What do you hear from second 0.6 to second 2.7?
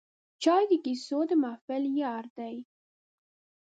د کیسو د محفل یار دی